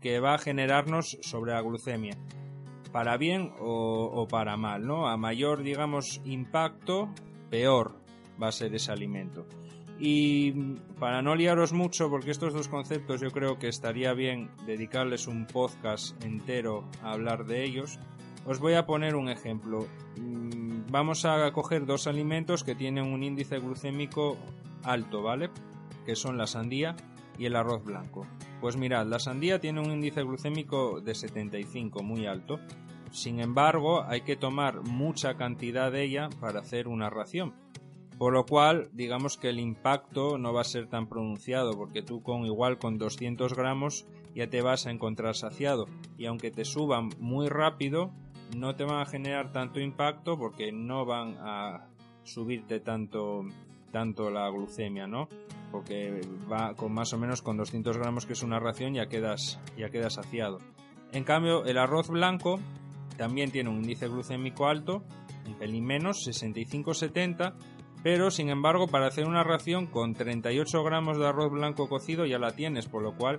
que 0.00 0.18
va 0.18 0.34
a 0.34 0.38
generarnos 0.38 1.18
sobre 1.20 1.52
la 1.52 1.60
glucemia 1.60 2.16
para 2.90 3.16
bien 3.16 3.52
o, 3.60 4.26
para 4.28 4.56
mal, 4.56 4.86
¿no? 4.86 5.08
A 5.08 5.16
mayor, 5.16 5.62
digamos, 5.62 6.20
impacto, 6.24 7.08
peor 7.50 8.00
va 8.40 8.48
a 8.48 8.52
ser 8.52 8.74
ese 8.74 8.92
alimento. 8.92 9.46
Y 10.02 10.52
para 10.98 11.20
no 11.20 11.34
liaros 11.34 11.74
mucho, 11.74 12.08
porque 12.08 12.30
estos 12.30 12.54
dos 12.54 12.68
conceptos 12.68 13.20
yo 13.20 13.30
creo 13.30 13.58
que 13.58 13.68
estaría 13.68 14.14
bien 14.14 14.50
dedicarles 14.64 15.26
un 15.26 15.46
podcast 15.46 16.24
entero 16.24 16.88
a 17.02 17.12
hablar 17.12 17.44
de 17.44 17.64
ellos, 17.64 17.98
os 18.46 18.58
voy 18.58 18.74
a 18.74 18.86
poner 18.86 19.14
un 19.14 19.28
ejemplo. 19.28 19.86
Mm, 20.16 20.90
vamos 20.90 21.26
a 21.26 21.52
coger 21.52 21.84
dos 21.84 22.06
alimentos 22.06 22.64
que 22.64 22.74
tienen 22.74 23.12
un 23.12 23.22
índice 23.22 23.58
glucémico 23.58 24.38
alto, 24.84 25.22
¿vale? 25.22 25.50
Que 26.06 26.16
son 26.16 26.38
la 26.38 26.46
sandía 26.46 26.96
y 27.38 27.44
el 27.44 27.54
arroz 27.54 27.84
blanco. 27.84 28.26
Pues 28.62 28.78
mirad, 28.78 29.06
la 29.06 29.18
sandía 29.18 29.60
tiene 29.60 29.80
un 29.80 29.92
índice 29.92 30.22
glucémico 30.22 31.02
de 31.02 31.14
75, 31.14 32.02
muy 32.02 32.26
alto. 32.26 32.58
Sin 33.10 33.40
embargo, 33.40 34.04
hay 34.04 34.22
que 34.22 34.36
tomar 34.36 34.82
mucha 34.82 35.34
cantidad 35.34 35.92
de 35.92 36.04
ella 36.04 36.30
para 36.40 36.60
hacer 36.60 36.88
una 36.88 37.10
ración. 37.10 37.54
Por 38.20 38.34
lo 38.34 38.44
cual, 38.44 38.90
digamos 38.92 39.38
que 39.38 39.48
el 39.48 39.58
impacto 39.58 40.36
no 40.36 40.52
va 40.52 40.60
a 40.60 40.64
ser 40.64 40.88
tan 40.88 41.08
pronunciado, 41.08 41.72
porque 41.72 42.02
tú 42.02 42.22
con 42.22 42.44
igual 42.44 42.76
con 42.76 42.98
200 42.98 43.54
gramos 43.54 44.06
ya 44.34 44.46
te 44.50 44.60
vas 44.60 44.86
a 44.86 44.90
encontrar 44.90 45.34
saciado. 45.34 45.86
Y 46.18 46.26
aunque 46.26 46.50
te 46.50 46.66
suban 46.66 47.08
muy 47.18 47.48
rápido, 47.48 48.10
no 48.54 48.76
te 48.76 48.84
van 48.84 49.00
a 49.00 49.06
generar 49.06 49.52
tanto 49.52 49.80
impacto 49.80 50.36
porque 50.36 50.70
no 50.70 51.06
van 51.06 51.38
a 51.40 51.86
subirte 52.22 52.78
tanto, 52.80 53.46
tanto 53.90 54.28
la 54.28 54.50
glucemia, 54.50 55.06
¿no? 55.06 55.26
porque 55.72 56.20
va 56.52 56.74
con 56.74 56.92
más 56.92 57.14
o 57.14 57.18
menos 57.18 57.40
con 57.40 57.56
200 57.56 57.96
gramos 57.96 58.26
que 58.26 58.34
es 58.34 58.42
una 58.42 58.58
ración 58.58 58.92
ya 58.92 59.06
quedas, 59.06 59.58
ya 59.78 59.88
quedas 59.88 60.12
saciado. 60.12 60.58
En 61.12 61.24
cambio, 61.24 61.64
el 61.64 61.78
arroz 61.78 62.08
blanco 62.08 62.60
también 63.16 63.50
tiene 63.50 63.70
un 63.70 63.76
índice 63.76 64.08
glucémico 64.08 64.66
alto, 64.66 65.04
un 65.46 65.54
pelín 65.54 65.86
menos, 65.86 66.26
65-70, 66.28 67.54
pero 68.02 68.30
sin 68.30 68.48
embargo 68.48 68.88
para 68.88 69.06
hacer 69.06 69.26
una 69.26 69.44
ración 69.44 69.86
con 69.86 70.14
38 70.14 70.82
gramos 70.84 71.18
de 71.18 71.26
arroz 71.26 71.50
blanco 71.50 71.88
cocido 71.88 72.26
ya 72.26 72.38
la 72.38 72.52
tienes, 72.52 72.86
por 72.86 73.02
lo 73.02 73.16
cual 73.16 73.38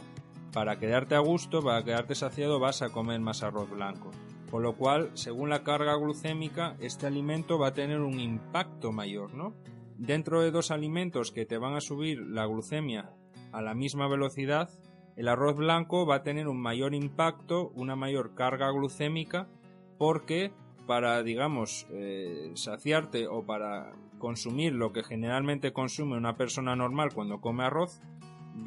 para 0.53 0.77
quedarte 0.77 1.15
a 1.15 1.19
gusto, 1.19 1.61
para 1.61 1.83
quedarte 1.83 2.15
saciado 2.15 2.59
vas 2.59 2.81
a 2.81 2.89
comer 2.89 3.19
más 3.21 3.41
arroz 3.41 3.69
blanco. 3.69 4.11
Por 4.49 4.61
lo 4.61 4.75
cual, 4.75 5.11
según 5.13 5.49
la 5.49 5.63
carga 5.63 5.95
glucémica, 5.95 6.75
este 6.81 7.07
alimento 7.07 7.57
va 7.57 7.67
a 7.67 7.73
tener 7.73 8.01
un 8.01 8.19
impacto 8.19 8.91
mayor, 8.91 9.33
¿no? 9.33 9.53
Dentro 9.97 10.41
de 10.41 10.51
dos 10.51 10.71
alimentos 10.71 11.31
que 11.31 11.45
te 11.45 11.57
van 11.57 11.75
a 11.75 11.81
subir 11.81 12.19
la 12.19 12.45
glucemia 12.45 13.11
a 13.53 13.61
la 13.61 13.73
misma 13.73 14.09
velocidad, 14.09 14.69
el 15.15 15.29
arroz 15.29 15.55
blanco 15.55 16.05
va 16.05 16.15
a 16.15 16.23
tener 16.23 16.49
un 16.49 16.61
mayor 16.61 16.93
impacto, 16.93 17.69
una 17.75 17.95
mayor 17.95 18.35
carga 18.35 18.69
glucémica, 18.71 19.47
porque 19.97 20.51
para, 20.91 21.23
digamos, 21.23 21.87
eh, 21.93 22.51
saciarte 22.55 23.25
o 23.25 23.45
para 23.45 23.93
consumir 24.19 24.73
lo 24.73 24.91
que 24.91 25.03
generalmente 25.03 25.71
consume 25.71 26.17
una 26.17 26.35
persona 26.35 26.75
normal 26.75 27.13
cuando 27.13 27.39
come 27.39 27.63
arroz, 27.63 28.01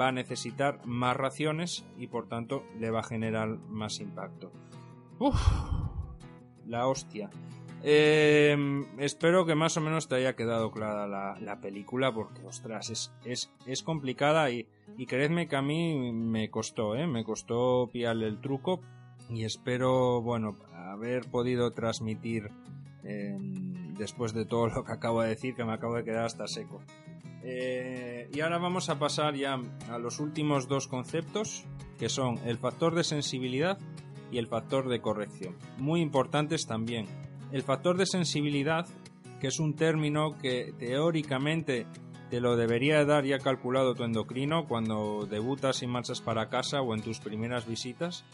va 0.00 0.08
a 0.08 0.12
necesitar 0.12 0.80
más 0.86 1.18
raciones 1.18 1.84
y 1.98 2.06
por 2.06 2.26
tanto 2.26 2.64
le 2.80 2.90
va 2.90 3.00
a 3.00 3.02
generar 3.02 3.58
más 3.68 4.00
impacto. 4.00 4.50
Uf, 5.18 5.38
la 6.66 6.86
hostia. 6.86 7.28
Eh, 7.82 8.56
espero 8.96 9.44
que 9.44 9.54
más 9.54 9.76
o 9.76 9.82
menos 9.82 10.08
te 10.08 10.14
haya 10.14 10.34
quedado 10.34 10.70
clara 10.70 11.06
la, 11.38 11.60
película 11.60 12.10
porque, 12.14 12.40
ostras, 12.46 12.88
es, 12.88 13.52
es, 13.66 13.82
complicada 13.82 14.50
y, 14.50 14.66
y 14.96 15.04
creedme 15.04 15.46
que 15.46 15.56
a 15.56 15.62
mí 15.62 16.10
me 16.10 16.48
costó, 16.48 16.96
¿eh? 16.96 17.06
Me 17.06 17.22
costó 17.22 17.90
pillarle 17.92 18.28
el 18.28 18.40
truco 18.40 18.80
y 19.28 19.44
espero, 19.44 20.20
bueno, 20.22 20.56
haber 20.74 21.28
podido 21.30 21.72
transmitir 21.72 22.50
em, 23.02 23.94
después 23.94 24.32
de 24.32 24.44
todo 24.44 24.68
lo 24.68 24.84
que 24.84 24.92
acabo 24.92 25.22
de 25.22 25.28
decir, 25.30 25.54
que 25.54 25.64
me 25.64 25.72
acabo 25.72 25.94
de 25.96 26.04
quedar 26.04 26.24
hasta 26.24 26.46
seco. 26.46 26.82
Eh, 27.42 28.30
y 28.32 28.40
ahora 28.40 28.58
vamos 28.58 28.88
a 28.88 28.98
pasar 28.98 29.34
ya 29.34 29.60
a 29.90 29.98
los 29.98 30.18
últimos 30.20 30.68
dos 30.68 30.88
conceptos, 30.88 31.64
que 31.98 32.08
son 32.08 32.38
el 32.46 32.58
factor 32.58 32.94
de 32.94 33.04
sensibilidad 33.04 33.78
y 34.32 34.38
el 34.38 34.46
factor 34.46 34.88
de 34.88 35.00
corrección. 35.00 35.54
Muy 35.78 36.00
importantes 36.00 36.66
también 36.66 37.06
el 37.54 37.62
factor 37.62 37.96
de 37.96 38.04
sensibilidad, 38.04 38.84
que 39.40 39.46
es 39.46 39.60
un 39.60 39.76
término 39.76 40.36
que 40.38 40.74
teóricamente 40.76 41.86
te 42.28 42.40
lo 42.40 42.56
debería 42.56 43.04
dar 43.04 43.24
ya 43.24 43.38
calculado 43.38 43.94
tu 43.94 44.02
endocrino 44.02 44.66
cuando 44.66 45.24
debutas 45.30 45.80
y 45.84 45.86
marchas 45.86 46.20
para 46.20 46.48
casa 46.48 46.82
o 46.82 46.94
en 46.96 47.02
tus 47.02 47.20
primeras 47.20 47.64
visitas. 47.64 48.24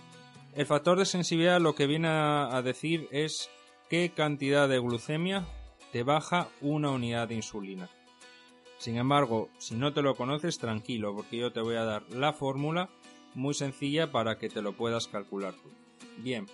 El 0.55 0.67
factor 0.67 0.99
de 0.99 1.05
sensibilidad 1.05 1.61
lo 1.61 1.75
que 1.75 1.87
viene 1.87 2.09
a 2.09 2.61
decir 2.63 3.09
es 3.13 3.51
qué 3.89 4.11
cantidad 4.11 4.69
de 4.69 4.81
glucemia 4.81 5.47
te 5.93 6.03
baja 6.03 6.49
una 6.61 6.91
unidad 6.91 7.29
de 7.29 7.37
insulina. 7.37 7.89
Sin 8.79 8.97
embargo, 8.97 9.51
si 9.59 9.75
no 9.75 9.93
te 9.93 10.03
lo 10.03 10.17
conoces, 10.17 10.59
tranquilo, 10.59 11.15
porque 11.15 11.37
yo 11.37 11.53
te 11.53 11.61
voy 11.61 11.77
a 11.77 11.85
dar 11.85 12.03
la 12.11 12.33
fórmula 12.33 12.89
muy 13.35 13.55
sencilla 13.55 14.11
para 14.11 14.39
que 14.39 14.49
te 14.49 14.63
lo 14.63 14.73
puedas 14.73 15.07
calcular 15.07 15.55
tú. 15.55 15.71
Bien, 16.19 16.47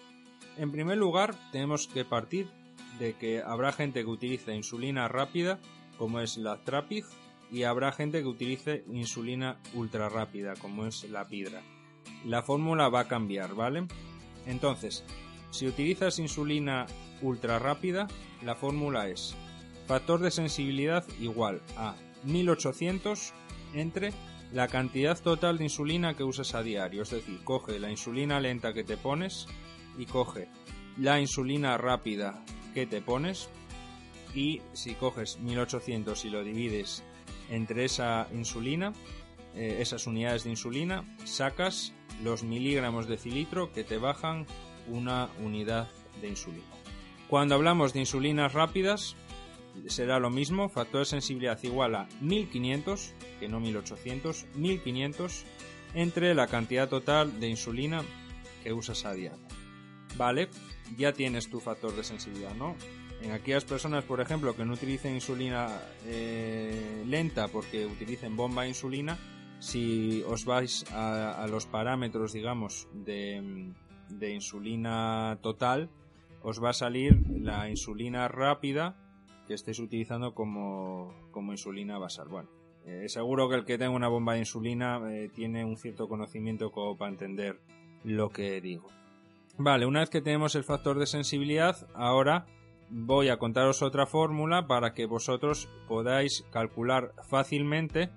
en 0.56 0.72
primer 0.72 0.98
lugar, 0.98 1.34
tenemos 1.52 1.86
que 1.86 2.04
partir 2.04 2.50
de 2.98 3.14
que 3.14 3.42
habrá 3.42 3.72
gente 3.72 4.02
que 4.02 4.10
utilice 4.10 4.54
insulina 4.54 5.08
rápida, 5.08 5.58
como 5.98 6.20
es 6.20 6.36
la 6.36 6.62
Trapig, 6.64 7.04
y 7.50 7.62
habrá 7.62 7.92
gente 7.92 8.20
que 8.20 8.28
utilice 8.28 8.84
insulina 8.92 9.58
ultra 9.74 10.08
rápida, 10.08 10.54
como 10.54 10.86
es 10.86 11.04
la 11.04 11.26
Pidra. 11.26 11.62
La 12.24 12.42
fórmula 12.42 12.88
va 12.88 13.00
a 13.00 13.08
cambiar, 13.08 13.54
¿vale? 13.54 13.86
Entonces, 14.46 15.04
si 15.50 15.66
utilizas 15.66 16.18
insulina 16.18 16.86
ultra 17.22 17.58
rápida, 17.58 18.06
la 18.42 18.54
fórmula 18.54 19.08
es 19.08 19.34
factor 19.86 20.20
de 20.20 20.30
sensibilidad 20.30 21.04
igual 21.20 21.62
a 21.76 21.94
1800 22.24 23.32
entre 23.74 24.12
la 24.52 24.68
cantidad 24.68 25.20
total 25.20 25.58
de 25.58 25.64
insulina 25.64 26.14
que 26.14 26.24
usas 26.24 26.54
a 26.54 26.62
diario. 26.62 27.02
Es 27.02 27.10
decir, 27.10 27.40
coge 27.44 27.78
la 27.78 27.90
insulina 27.90 28.40
lenta 28.40 28.72
que 28.72 28.84
te 28.84 28.96
pones 28.96 29.46
y 29.98 30.06
coge 30.06 30.48
la 30.96 31.20
insulina 31.20 31.76
rápida 31.78 32.44
que 32.74 32.86
te 32.86 33.00
pones 33.00 33.48
y 34.34 34.60
si 34.72 34.94
coges 34.94 35.38
1800 35.38 36.24
y 36.24 36.30
lo 36.30 36.44
divides 36.44 37.02
entre 37.50 37.84
esa 37.84 38.28
insulina, 38.34 38.92
eh, 39.54 39.78
esas 39.80 40.06
unidades 40.06 40.44
de 40.44 40.50
insulina, 40.50 41.04
sacas 41.24 41.94
los 42.22 42.42
miligramos 42.42 43.06
de 43.06 43.18
cilitro 43.18 43.72
que 43.72 43.84
te 43.84 43.98
bajan 43.98 44.46
una 44.88 45.28
unidad 45.42 45.88
de 46.20 46.28
insulina. 46.28 46.64
Cuando 47.28 47.54
hablamos 47.54 47.92
de 47.92 48.00
insulinas 48.00 48.52
rápidas, 48.52 49.16
será 49.88 50.18
lo 50.18 50.30
mismo, 50.30 50.68
factor 50.68 51.00
de 51.00 51.06
sensibilidad 51.06 51.58
igual 51.62 51.94
a 51.94 52.08
1500, 52.20 53.12
que 53.40 53.48
no 53.48 53.60
1800, 53.60 54.46
1500 54.54 55.44
entre 55.94 56.34
la 56.34 56.46
cantidad 56.46 56.88
total 56.88 57.40
de 57.40 57.48
insulina 57.48 58.02
que 58.62 58.72
usas 58.72 59.04
a 59.04 59.12
diario. 59.12 59.46
Vale, 60.16 60.48
ya 60.96 61.12
tienes 61.12 61.50
tu 61.50 61.60
factor 61.60 61.94
de 61.94 62.04
sensibilidad, 62.04 62.54
¿no? 62.54 62.76
En 63.22 63.32
aquellas 63.32 63.64
personas, 63.64 64.04
por 64.04 64.20
ejemplo, 64.20 64.54
que 64.54 64.64
no 64.64 64.74
utilicen 64.74 65.14
insulina 65.14 65.80
eh, 66.04 67.02
lenta 67.06 67.48
porque 67.48 67.86
utilicen 67.86 68.36
bomba 68.36 68.62
de 68.62 68.68
insulina, 68.68 69.18
si 69.58 70.22
os 70.26 70.44
vais 70.44 70.84
a, 70.92 71.46
los 71.48 71.66
parámetros, 71.66 72.32
digamos, 72.32 72.88
de, 72.92 73.72
insulina 74.32 75.38
total, 75.42 75.90
os 76.42 76.62
va 76.62 76.70
a 76.70 76.74
salir 76.74 77.24
la 77.28 77.68
insulina 77.68 78.28
rápida 78.28 78.96
que 79.46 79.54
estéis 79.54 79.78
utilizando 79.78 80.34
como, 80.34 81.12
insulina 81.50 81.98
basal. 81.98 82.28
Bueno, 82.28 82.48
eh, 82.84 83.08
seguro 83.08 83.48
que 83.48 83.56
el 83.56 83.64
que 83.64 83.78
tenga 83.78 83.90
una 83.90 84.08
bomba 84.08 84.34
de 84.34 84.40
insulina 84.40 85.00
eh, 85.10 85.30
tiene 85.32 85.64
un 85.64 85.76
cierto 85.76 86.08
conocimiento 86.08 86.70
como 86.70 86.96
para 86.96 87.10
entender 87.10 87.60
lo 88.04 88.30
que 88.30 88.60
digo. 88.60 88.88
Vale, 89.58 89.86
una 89.86 90.00
vez 90.00 90.10
que 90.10 90.20
tenemos 90.20 90.54
el 90.54 90.64
factor 90.64 90.98
de 90.98 91.06
sensibilidad, 91.06 91.88
ahora 91.94 92.46
voy 92.90 93.28
a 93.28 93.38
contaros 93.38 93.82
otra 93.82 94.06
fórmula 94.06 94.66
para 94.66 94.92
que 94.92 95.06
vosotros 95.06 95.68
podáis 95.88 96.44
calcular 96.50 97.12
fácilmente 97.22 98.10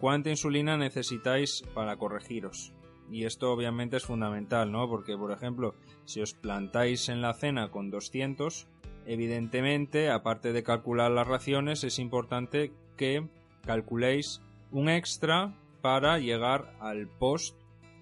cuánta 0.00 0.30
insulina 0.30 0.76
necesitáis 0.76 1.62
para 1.74 1.96
corregiros. 1.96 2.72
Y 3.10 3.24
esto 3.24 3.52
obviamente 3.52 3.96
es 3.96 4.04
fundamental, 4.04 4.72
¿no? 4.72 4.88
Porque, 4.88 5.16
por 5.16 5.32
ejemplo, 5.32 5.74
si 6.04 6.20
os 6.20 6.32
plantáis 6.32 7.08
en 7.08 7.20
la 7.20 7.34
cena 7.34 7.70
con 7.70 7.90
200, 7.90 8.66
evidentemente, 9.06 10.10
aparte 10.10 10.52
de 10.52 10.62
calcular 10.62 11.10
las 11.10 11.26
raciones, 11.26 11.84
es 11.84 11.98
importante 11.98 12.72
que 12.96 13.28
calculéis 13.66 14.40
un 14.70 14.88
extra 14.88 15.54
para 15.82 16.18
llegar 16.18 16.74
al 16.80 17.08
post 17.08 17.56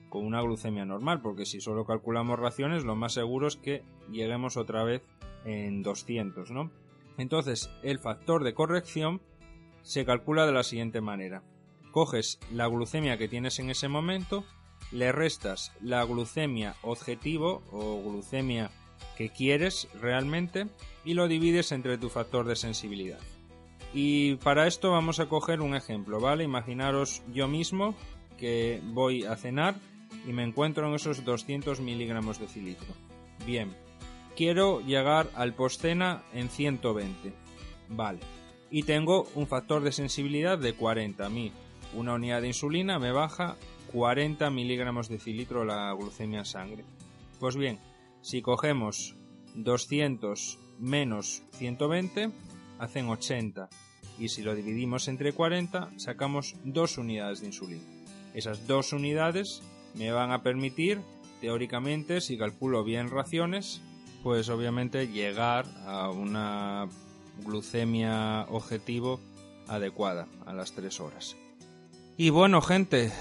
con 0.09 0.25
una 0.25 0.40
glucemia 0.40 0.85
normal, 0.85 1.21
porque 1.21 1.47
si 1.47 1.61
solo 1.61 1.85
calculamos 1.85 2.38
raciones, 2.38 2.85
lo 2.85 2.97
más 2.97 3.12
seguro 3.14 3.47
es 3.47 3.57
que 3.57 3.83
lleguemos 4.11 4.57
otra 4.57 4.85
vez 4.85 5.02
en 5.45 5.83
200, 5.83 6.50
¿no? 6.50 6.71
Entonces, 7.17 7.71
el 7.83 7.99
factor 7.99 8.45
de 8.45 8.55
corrección 8.55 9.21
se 9.83 10.05
calcula 10.05 10.47
de 10.47 10.52
la 10.52 10.62
siguiente 10.62 11.00
manera. 11.00 11.43
Coges 11.90 12.38
la 12.52 12.66
glucemia 12.66 13.18
que 13.18 13.28
tienes 13.28 13.59
en 13.59 13.71
ese 13.71 13.88
momento, 13.88 14.45
le 14.92 15.12
restas 15.12 15.73
la 15.80 16.04
glucemia 16.04 16.76
objetivo 16.83 17.62
o 17.71 18.02
glucemia 18.02 18.71
que 19.16 19.30
quieres 19.30 19.88
realmente 20.00 20.66
y 21.04 21.14
lo 21.14 21.28
divides 21.28 21.73
entre 21.73 21.99
tu 21.99 22.09
factor 22.09 22.47
de 22.47 22.57
sensibilidad. 22.57 23.18
Y 23.95 24.37
para 24.37 24.66
esto 24.66 24.90
vamos 24.90 25.18
a 25.21 25.26
coger 25.26 25.61
un 25.61 25.75
ejemplo, 25.75 26.21
¿vale? 26.21 26.45
Imaginaros 26.45 27.23
yo 27.33 27.49
mismo 27.49 27.95
que 28.37 28.80
voy 28.85 29.25
a 29.25 29.37
cenar 29.37 29.76
y 30.26 30.32
me 30.32 30.45
encuentro 30.45 30.86
en 30.89 30.95
esos 30.95 31.25
200 31.25 31.80
miligramos 31.80 32.39
de 32.39 32.49
cilitro. 32.49 32.89
Bien, 33.47 33.75
quiero 34.36 34.80
llegar 34.80 35.28
al 35.34 35.54
postcena 35.54 36.23
en 36.32 36.49
120. 36.49 37.32
Vale. 37.89 38.21
Y 38.71 38.82
tengo 38.82 39.26
un 39.34 39.47
factor 39.47 39.82
de 39.82 39.93
sensibilidad 39.93 40.58
de 40.58 40.75
40. 40.75 41.25
A 41.25 41.28
mí, 41.30 41.52
una 41.95 42.15
unidad 42.15 42.43
de 42.43 42.49
insulina 42.49 42.99
me 42.99 43.13
baja 43.13 43.57
40 43.93 44.51
miligramos 44.51 45.09
de 45.09 45.19
cilitro 45.19 45.65
la 45.65 45.93
glucemia 45.95 46.41
en 46.41 46.45
sangre. 46.45 46.85
Pues 47.41 47.57
bien, 47.57 47.79
si 48.21 48.43
cogemos 48.43 49.17
200 49.55 50.59
menos 50.79 51.43
120, 51.53 52.31
hacen 52.79 53.09
80. 53.09 53.69
Y 54.19 54.29
si 54.29 54.43
lo 54.43 54.55
dividimos 54.55 55.09
entre 55.09 55.33
40, 55.33 55.91
sacamos 55.97 56.57
dos 56.65 56.99
unidades 56.99 57.41
de 57.41 57.47
insulina. 57.47 57.83
Esas 58.35 58.67
dos 58.67 58.93
unidades 58.93 59.63
me 59.95 60.11
van 60.11 60.33
a 60.33 60.43
permitir, 60.43 61.01
teóricamente, 61.41 62.21
si 62.21 62.37
calculo 62.37 62.85
bien 62.85 63.11
raciones, 63.11 63.81
pues 64.23 64.49
obviamente 64.49 65.09
llegar 65.09 65.67
a 65.87 66.11
una 66.11 66.89
glucemia 67.45 68.43
objetivo 68.49 69.21
adecuada 69.69 70.27
a 70.47 70.53
las 70.53 70.73
3 70.73 71.01
horas. 71.01 71.37
Y 72.21 72.31
bueno, 72.31 72.61
gente, 72.63 73.13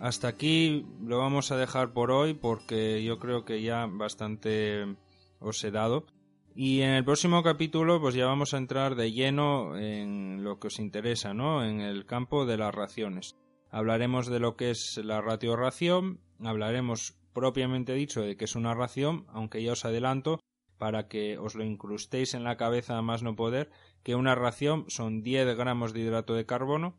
hasta 0.00 0.26
aquí 0.26 0.84
lo 1.00 1.18
vamos 1.18 1.52
a 1.52 1.56
dejar 1.56 1.92
por 1.92 2.10
hoy 2.10 2.34
porque 2.34 3.04
yo 3.04 3.20
creo 3.20 3.44
que 3.44 3.62
ya 3.62 3.86
bastante 3.86 4.96
os 5.38 5.62
he 5.62 5.70
dado. 5.70 6.06
Y 6.52 6.80
en 6.80 6.90
el 6.90 7.04
próximo 7.04 7.44
capítulo 7.44 8.00
pues 8.00 8.16
ya 8.16 8.26
vamos 8.26 8.52
a 8.52 8.56
entrar 8.56 8.96
de 8.96 9.12
lleno 9.12 9.78
en 9.78 10.42
lo 10.42 10.58
que 10.58 10.66
os 10.66 10.80
interesa, 10.80 11.34
¿no? 11.34 11.64
En 11.64 11.80
el 11.80 12.04
campo 12.04 12.44
de 12.44 12.56
las 12.56 12.74
raciones. 12.74 13.36
Hablaremos 13.70 14.26
de 14.26 14.40
lo 14.40 14.56
que 14.56 14.70
es 14.70 15.00
la 15.04 15.20
ratio-ración, 15.20 16.18
hablaremos 16.40 17.16
propiamente 17.32 17.94
dicho 17.94 18.22
de 18.22 18.36
que 18.36 18.46
es 18.46 18.56
una 18.56 18.74
ración, 18.74 19.24
aunque 19.28 19.62
ya 19.62 19.70
os 19.70 19.84
adelanto, 19.84 20.40
para 20.78 21.06
que 21.06 21.38
os 21.38 21.54
lo 21.54 21.62
incrustéis 21.62 22.34
en 22.34 22.42
la 22.42 22.56
cabeza 22.56 22.98
a 22.98 23.02
más 23.02 23.22
no 23.22 23.36
poder, 23.36 23.70
que 24.02 24.16
una 24.16 24.34
ración 24.34 24.86
son 24.88 25.22
10 25.22 25.56
gramos 25.56 25.92
de 25.92 26.00
hidrato 26.00 26.34
de 26.34 26.44
carbono, 26.44 26.98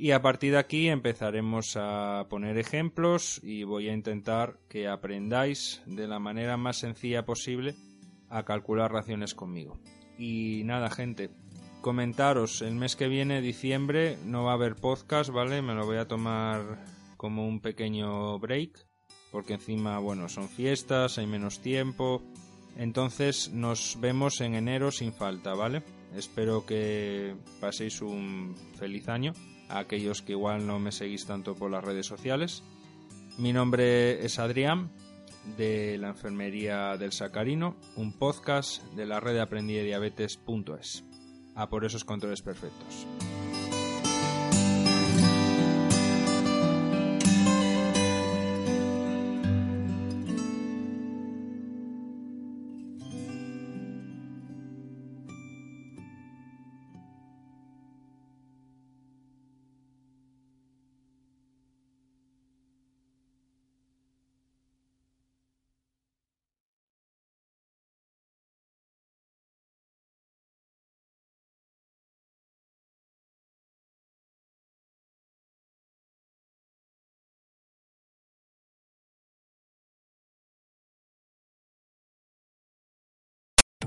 y 0.00 0.12
a 0.12 0.22
partir 0.22 0.52
de 0.52 0.58
aquí 0.58 0.88
empezaremos 0.88 1.76
a 1.76 2.24
poner 2.30 2.56
ejemplos 2.56 3.38
y 3.44 3.64
voy 3.64 3.90
a 3.90 3.92
intentar 3.92 4.58
que 4.66 4.88
aprendáis 4.88 5.82
de 5.84 6.08
la 6.08 6.18
manera 6.18 6.56
más 6.56 6.78
sencilla 6.78 7.26
posible 7.26 7.74
a 8.30 8.44
calcular 8.44 8.90
raciones 8.90 9.34
conmigo. 9.34 9.78
Y 10.16 10.62
nada, 10.64 10.88
gente, 10.88 11.28
comentaros, 11.82 12.62
el 12.62 12.76
mes 12.76 12.96
que 12.96 13.08
viene, 13.08 13.42
diciembre, 13.42 14.16
no 14.24 14.44
va 14.44 14.52
a 14.52 14.54
haber 14.54 14.74
podcast, 14.74 15.28
¿vale? 15.28 15.60
Me 15.60 15.74
lo 15.74 15.84
voy 15.84 15.98
a 15.98 16.08
tomar 16.08 16.82
como 17.18 17.46
un 17.46 17.60
pequeño 17.60 18.38
break, 18.38 18.86
porque 19.30 19.52
encima, 19.52 19.98
bueno, 19.98 20.30
son 20.30 20.48
fiestas, 20.48 21.18
hay 21.18 21.26
menos 21.26 21.60
tiempo. 21.60 22.22
Entonces 22.78 23.50
nos 23.50 23.98
vemos 24.00 24.40
en 24.40 24.54
enero 24.54 24.92
sin 24.92 25.12
falta, 25.12 25.52
¿vale? 25.52 25.82
Espero 26.16 26.64
que 26.64 27.36
paséis 27.60 28.00
un 28.00 28.56
feliz 28.78 29.06
año 29.06 29.34
a 29.70 29.78
aquellos 29.78 30.22
que 30.22 30.32
igual 30.32 30.66
no 30.66 30.78
me 30.78 30.92
seguís 30.92 31.26
tanto 31.26 31.54
por 31.54 31.70
las 31.70 31.84
redes 31.84 32.06
sociales. 32.06 32.62
Mi 33.38 33.52
nombre 33.52 34.24
es 34.24 34.38
Adrián 34.38 34.90
de 35.56 35.96
la 35.98 36.08
Enfermería 36.08 36.96
del 36.96 37.12
Sacarino, 37.12 37.76
un 37.96 38.12
podcast 38.12 38.82
de 38.92 39.06
la 39.06 39.20
red 39.20 39.38
de. 40.36 41.04
A 41.54 41.68
por 41.68 41.84
esos 41.84 42.04
controles 42.04 42.42
perfectos. 42.42 43.06